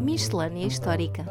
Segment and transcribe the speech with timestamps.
[0.00, 1.24] Miscelânea Histórica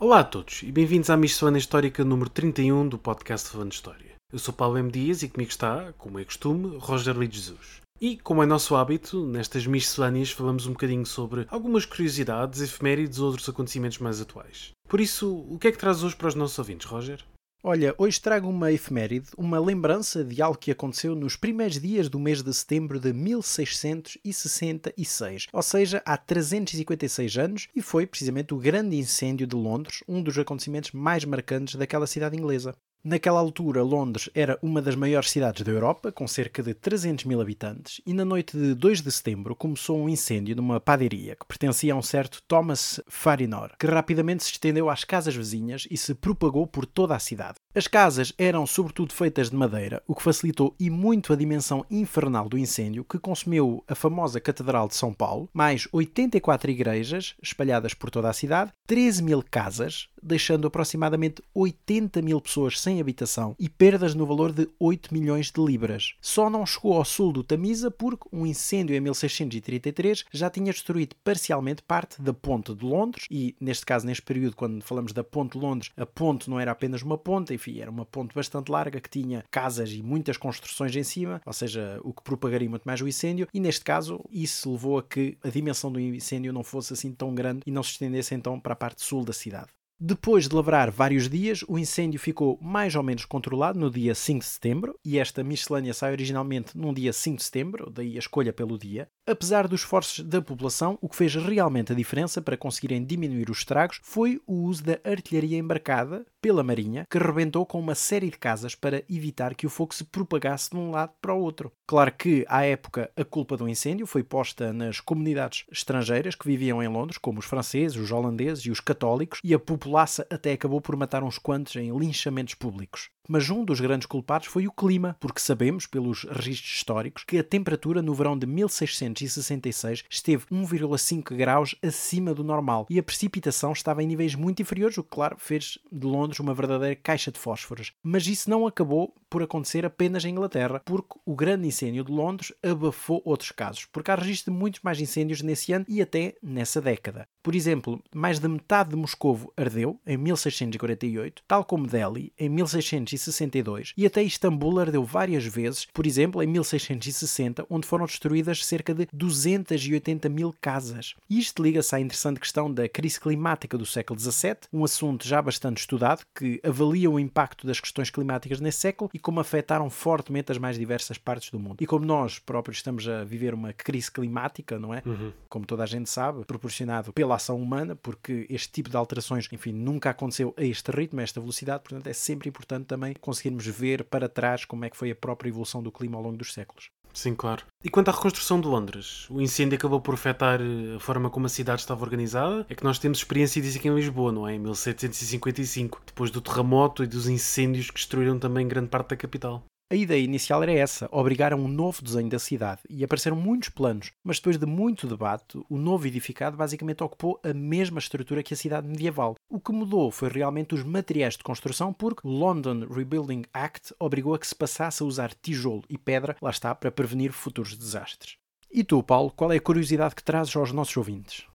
[0.00, 4.14] Olá a todos e bem-vindos à Miscelânea Histórica número 31 do podcast Falando História.
[4.32, 4.90] Eu sou Paulo M.
[4.90, 7.82] Dias e comigo está, como é costume, Roger Lee Jesus.
[8.00, 13.26] E, como é nosso hábito, nestas miscelâneas falamos um bocadinho sobre algumas curiosidades, efemérides ou
[13.26, 14.70] outros acontecimentos mais atuais.
[14.88, 17.24] Por isso, o que é que traz hoje para os nossos ouvintes, Roger?
[17.60, 22.20] Olha, hoje trago uma efeméride, uma lembrança de algo que aconteceu nos primeiros dias do
[22.20, 28.96] mês de setembro de 1666, ou seja, há 356 anos, e foi precisamente o grande
[28.96, 32.76] incêndio de Londres, um dos acontecimentos mais marcantes daquela cidade inglesa.
[33.10, 37.40] Naquela altura, Londres era uma das maiores cidades da Europa, com cerca de 300 mil
[37.40, 41.94] habitantes, e na noite de 2 de setembro começou um incêndio numa padaria que pertencia
[41.94, 46.66] a um certo Thomas Farinor, que rapidamente se estendeu às casas vizinhas e se propagou
[46.66, 47.54] por toda a cidade.
[47.74, 52.46] As casas eram sobretudo feitas de madeira, o que facilitou e muito a dimensão infernal
[52.46, 58.10] do incêndio, que consumiu a famosa Catedral de São Paulo, mais 84 igrejas espalhadas por
[58.10, 64.14] toda a cidade, 13 mil casas, deixando aproximadamente 80 mil pessoas sem habitação e perdas
[64.14, 66.14] no valor de 8 milhões de libras.
[66.20, 71.16] Só não chegou ao sul do Tamisa porque um incêndio em 1633 já tinha destruído
[71.22, 75.52] parcialmente parte da Ponte de Londres e, neste caso, neste período, quando falamos da Ponte
[75.52, 79.00] de Londres, a ponte não era apenas uma ponte, enfim, era uma ponte bastante larga
[79.00, 83.00] que tinha casas e muitas construções em cima, ou seja, o que propagaria muito mais
[83.00, 86.92] o incêndio, e neste caso isso levou a que a dimensão do incêndio não fosse
[86.92, 89.77] assim tão grande e não se estendesse então para a parte sul da cidade.
[90.00, 94.38] Depois de lavrar vários dias, o incêndio ficou mais ou menos controlado no dia 5
[94.38, 98.52] de setembro, e esta miscelânea sai originalmente num dia 5 de setembro, daí a escolha
[98.52, 99.08] pelo dia.
[99.26, 103.58] Apesar dos esforços da população, o que fez realmente a diferença para conseguirem diminuir os
[103.58, 108.38] estragos foi o uso da artilharia embarcada pela Marinha, que rebentou com uma série de
[108.38, 111.72] casas para evitar que o fogo se propagasse de um lado para o outro.
[111.86, 116.82] Claro que, à época, a culpa do incêndio foi posta nas comunidades estrangeiras que viviam
[116.82, 120.80] em Londres, como os franceses, os holandeses e os católicos, e a populaça até acabou
[120.80, 123.10] por matar uns quantos em linchamentos públicos.
[123.28, 127.44] Mas um dos grandes culpados foi o clima, porque sabemos, pelos registros históricos, que a
[127.44, 134.02] temperatura no verão de 1666 esteve 1,5 graus acima do normal e a precipitação estava
[134.02, 137.92] em níveis muito inferiores, o que, claro, fez de Londres uma verdadeira caixa de fósforos.
[138.02, 142.52] Mas isso não acabou por acontecer apenas em Inglaterra, porque o grande incêndio de Londres
[142.62, 146.80] abafou outros casos, porque há registro de muitos mais incêndios nesse ano e até nessa
[146.80, 147.28] década.
[147.42, 153.92] Por exemplo, mais da metade de Moscovo ardeu em 1648, tal como Delhi em 1662,
[153.96, 159.08] e até Istambul ardeu várias vezes, por exemplo, em 1660, onde foram destruídas cerca de
[159.12, 161.14] 280 mil casas.
[161.28, 165.78] Isto liga-se à interessante questão da crise climática do século XVII, um assunto já bastante
[165.78, 170.58] estudado que avalia o impacto das questões climáticas nesse século e como afetaram fortemente as
[170.58, 171.76] mais diversas partes do mundo.
[171.80, 175.02] E como nós próprios estamos a viver uma crise climática, não é?
[175.04, 175.32] Uhum.
[175.48, 179.72] Como toda a gente sabe, proporcionado pela ação humana, porque este tipo de alterações, enfim,
[179.72, 184.04] nunca aconteceu a este ritmo, a esta velocidade, portanto é sempre importante também conseguirmos ver
[184.04, 186.90] para trás como é que foi a própria evolução do clima ao longo dos séculos.
[187.12, 187.64] Sim, claro.
[187.82, 191.46] E quanto à reconstrução de Londres, o incêndio acabou por afetar eh, a forma como
[191.46, 192.66] a cidade estava organizada.
[192.68, 194.54] É que nós temos experiência disso aqui em Lisboa, não é?
[194.54, 199.64] Em 1755, depois do terremoto e dos incêndios que destruíram também grande parte da capital.
[199.90, 203.70] A ideia inicial era essa, obrigar a um novo desenho da cidade, e apareceram muitos
[203.70, 208.52] planos, mas depois de muito debate, o novo edificado basicamente ocupou a mesma estrutura que
[208.52, 209.34] a cidade medieval.
[209.48, 214.34] O que mudou foi realmente os materiais de construção, porque o London Rebuilding Act obrigou
[214.34, 218.36] a que se passasse a usar tijolo e pedra, lá está, para prevenir futuros desastres.
[218.70, 221.46] E tu, Paulo, qual é a curiosidade que trazes aos nossos ouvintes?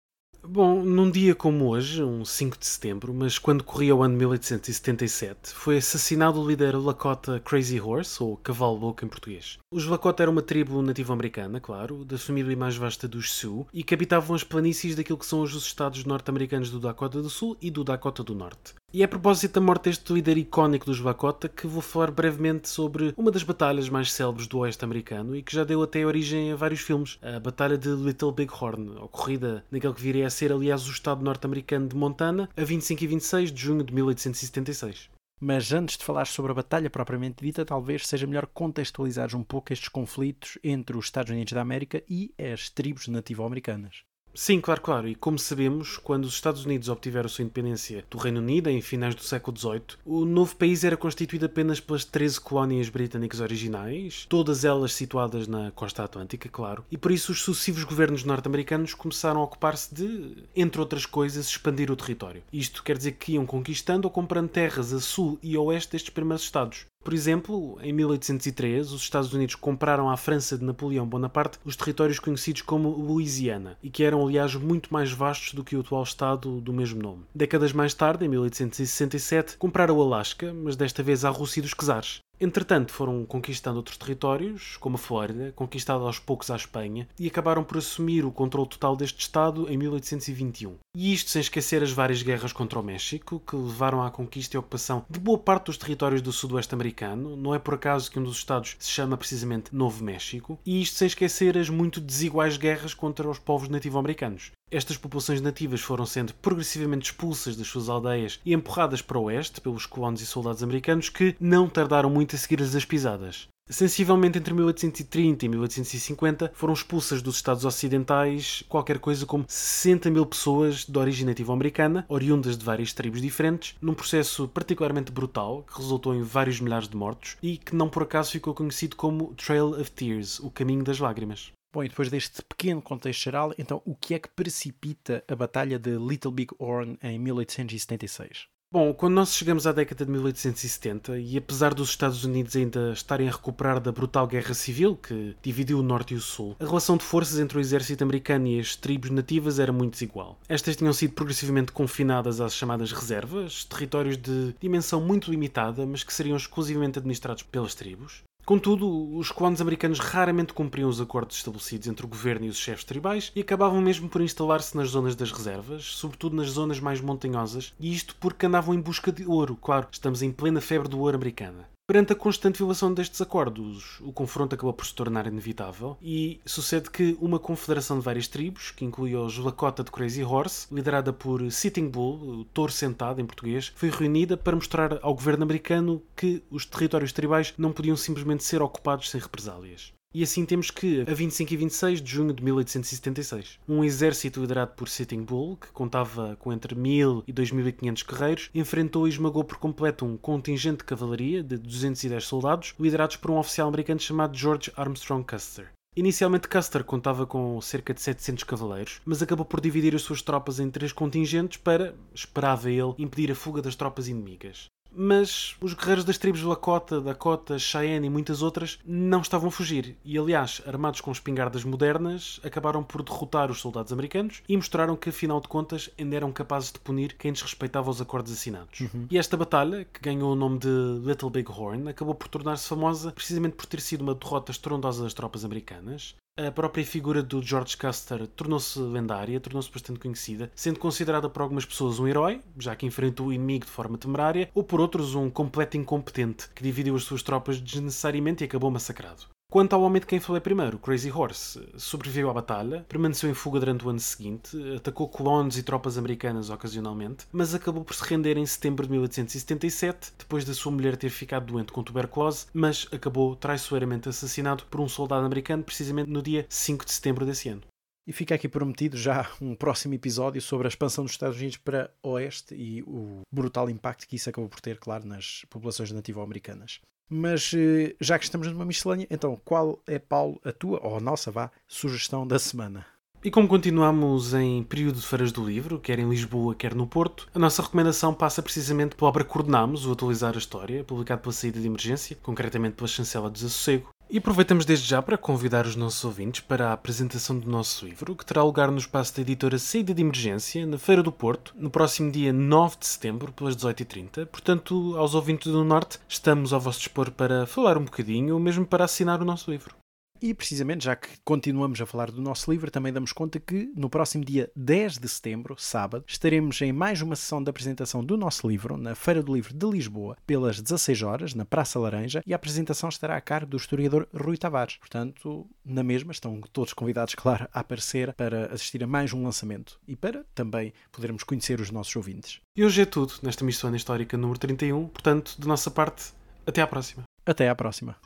[0.46, 5.54] Bom, num dia como hoje, um 5 de setembro, mas quando corria o ano 1877,
[5.54, 9.58] foi assassinado o líder Lakota Crazy Horse, ou Cavalo Louco em português.
[9.72, 13.94] Os Lakota eram uma tribo nativo-americana, claro, da família mais vasta dos Sioux, e que
[13.94, 17.72] habitavam as planícies daquilo que são hoje os estados norte-americanos do Dakota do Sul e
[17.72, 18.76] do Dakota do Norte.
[18.96, 22.70] E é a propósito da morte deste líder icónico dos Lakota que vou falar brevemente
[22.70, 26.52] sobre uma das batalhas mais célebres do oeste americano e que já deu até origem
[26.52, 30.52] a vários filmes, a Batalha de Little Big Horn, ocorrida naquele que viria a ser,
[30.54, 35.10] aliás, o estado norte-americano de Montana, a 25 e 26 de junho de 1876.
[35.42, 39.74] Mas antes de falar sobre a batalha propriamente dita, talvez seja melhor contextualizar um pouco
[39.74, 44.04] estes conflitos entre os Estados Unidos da América e as tribos nativo-americanas.
[44.36, 45.08] Sim, claro, claro.
[45.08, 49.14] E como sabemos, quando os Estados Unidos obtiveram sua independência do Reino Unido em finais
[49.14, 54.66] do século XVIII, o novo país era constituído apenas pelas 13 colónias britânicas originais, todas
[54.66, 59.44] elas situadas na costa atlântica, claro, e por isso os sucessivos governos norte-americanos começaram a
[59.44, 62.44] ocupar-se de, entre outras coisas, expandir o território.
[62.52, 66.10] Isto quer dizer que iam conquistando ou comprando terras a sul e a oeste destes
[66.10, 66.86] primeiros estados.
[67.04, 72.18] Por exemplo, em 1803, os Estados Unidos compraram à França de Napoleão Bonaparte os territórios
[72.18, 76.62] conhecidos como Louisiana, e que eram, aliás, muito mais vastos do que o atual estado
[76.62, 77.24] do mesmo nome.
[77.36, 82.22] Décadas mais tarde, em 1867, compraram o Alasca, mas desta vez à Rússia dos Czares.
[82.40, 87.64] Entretanto, foram conquistando outros territórios, como a Flórida, conquistada aos poucos à Espanha, e acabaram
[87.64, 90.76] por assumir o controle total deste Estado em 1821.
[90.96, 94.60] E isto sem esquecer as várias guerras contra o México, que levaram à conquista e
[94.60, 97.36] ocupação de boa parte dos territórios do Sudoeste americano.
[97.36, 100.60] Não é por acaso que um dos Estados se chama precisamente Novo México.
[100.66, 104.52] E isto sem esquecer as muito desiguais guerras contra os povos nativo-americanos.
[104.74, 109.62] Estas populações nativas foram sendo progressivamente expulsas das suas aldeias e empurradas para o oeste
[109.62, 113.48] pelos colonos e soldados americanos que não tardaram muito a seguir-lhes as pisadas.
[113.70, 120.26] Sensivelmente entre 1830 e 1850 foram expulsas dos Estados Ocidentais qualquer coisa como 60 mil
[120.26, 126.16] pessoas de origem nativo-americana, oriundas de várias tribos diferentes, num processo particularmente brutal que resultou
[126.16, 129.92] em vários milhares de mortos e que não por acaso ficou conhecido como Trail of
[129.92, 131.52] Tears, o caminho das lágrimas.
[131.74, 135.80] Bom, e depois deste pequeno contexto geral, então o que é que precipita a Batalha
[135.80, 138.48] de Little Big Horn em 1876?
[138.72, 143.28] Bom, quando nós chegamos à década de 1870, e apesar dos Estados Unidos ainda estarem
[143.28, 146.98] a recuperar da brutal guerra civil que dividiu o Norte e o Sul, a relação
[146.98, 150.40] de forças entre o exército americano e as tribos nativas era muito desigual.
[150.50, 156.14] Estas tinham sido progressivamente confinadas às chamadas reservas, territórios de dimensão muito limitada, mas que
[156.14, 158.24] seriam exclusivamente administrados pelas tribos.
[158.46, 162.84] Contudo, os colonos americanos raramente cumpriam os acordos estabelecidos entre o governo e os chefes
[162.84, 167.74] tribais e acabavam mesmo por instalar-se nas zonas das reservas, sobretudo nas zonas mais montanhosas,
[167.80, 169.56] e isto porque andavam em busca de ouro.
[169.56, 171.73] Claro, estamos em plena febre do ouro americana.
[171.86, 176.90] Perante a constante violação destes acordos, o confronto acabou por se tornar inevitável e sucede
[176.90, 181.52] que uma confederação de várias tribos, que incluía os Lakota de Crazy Horse, liderada por
[181.52, 186.42] Sitting Bull, o touro sentado em português, foi reunida para mostrar ao governo americano que
[186.50, 189.92] os territórios tribais não podiam simplesmente ser ocupados sem represálias.
[190.14, 194.74] E assim temos que, a 25 e 26 de junho de 1876, um exército liderado
[194.76, 199.58] por Sitting Bull, que contava com entre 1000 e 2500 guerreiros, enfrentou e esmagou por
[199.58, 204.72] completo um contingente de cavalaria de 210 soldados, liderados por um oficial americano chamado George
[204.78, 205.72] Armstrong Custer.
[205.96, 210.60] Inicialmente Custer contava com cerca de 700 cavaleiros, mas acabou por dividir as suas tropas
[210.60, 216.06] em três contingentes para, esperava ele, impedir a fuga das tropas inimigas mas os guerreiros
[216.06, 221.02] das tribos Lakota, Dakota, Cheyenne e muitas outras não estavam a fugir e, aliás, armados
[221.02, 225.90] com espingardas modernas, acabaram por derrotar os soldados americanos e mostraram que, afinal de contas,
[226.00, 228.82] ainda eram capazes de punir quem desrespeitava os acordos assinados.
[228.82, 229.08] Uhum.
[229.10, 230.70] E esta batalha, que ganhou o nome de
[231.04, 235.14] Little Big Horn, acabou por tornar-se famosa precisamente por ter sido uma derrota estrondosa das
[235.14, 241.30] tropas americanas, a própria figura do George Custer tornou-se lendária, tornou-se bastante conhecida, sendo considerada
[241.30, 244.82] por algumas pessoas um herói, já que enfrentou o inimigo de forma temerária, ou por
[244.82, 249.33] outros um completo incompetente, que dividiu as suas tropas desnecessariamente e acabou massacrado.
[249.54, 253.60] Quanto ao homem de quem falei primeiro, Crazy Horse, sobreviveu à batalha, permaneceu em fuga
[253.60, 258.36] durante o ano seguinte, atacou colonos e tropas americanas ocasionalmente, mas acabou por se render
[258.36, 263.36] em setembro de 1877, depois da sua mulher ter ficado doente com tuberculose, mas acabou
[263.36, 267.62] traiçoeiramente assassinado por um soldado americano precisamente no dia 5 de setembro desse ano.
[268.08, 271.92] E fica aqui prometido já um próximo episódio sobre a expansão dos Estados Unidos para
[272.02, 276.82] Oeste e o brutal impacto que isso acabou por ter, claro, nas populações nativo-americanas.
[277.16, 281.00] Mas eh, já que estamos numa miscelânea, então qual é, Paulo, a tua, ou a
[281.00, 282.88] nossa, vá, sugestão da semana?
[283.24, 287.30] E como continuamos em período de feiras do livro, quer em Lisboa, quer no Porto,
[287.34, 291.60] a nossa recomendação passa precisamente pela obra Coordenamos, o Atualizar a História, publicado pela Saída
[291.62, 296.06] de Emergência, concretamente pela Chancela do Desassossego, e aproveitamos desde já para convidar os nossos
[296.06, 299.92] ouvintes para a apresentação do nosso livro, que terá lugar no espaço da editora Saída
[299.92, 304.28] de Emergência, na Feira do Porto, no próximo dia 9 de setembro, pelas 18h30.
[304.28, 308.68] Portanto, aos ouvintes do Norte, estamos ao vosso dispor para falar um bocadinho ou mesmo
[308.68, 309.83] para assinar o nosso livro.
[310.24, 313.90] E precisamente, já que continuamos a falar do nosso livro, também damos conta que no
[313.90, 318.48] próximo dia 10 de setembro, sábado, estaremos em mais uma sessão de apresentação do nosso
[318.48, 322.38] livro na Feira do Livro de Lisboa, pelas 16 horas, na Praça Laranja, e a
[322.38, 324.78] apresentação estará a cargo do historiador Rui Tavares.
[324.78, 329.78] Portanto, na mesma, estão todos convidados, claro, a aparecer para assistir a mais um lançamento
[329.86, 332.40] e para também podermos conhecer os nossos ouvintes.
[332.56, 336.14] E hoje é tudo nesta missão histórica número 31, portanto, de nossa parte,
[336.48, 337.04] até à próxima.
[337.26, 337.98] Até à próxima.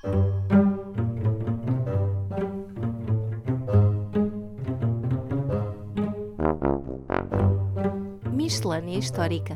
[8.67, 9.55] Miscelânea Histórica